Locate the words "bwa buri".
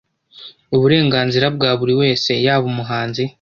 1.55-1.93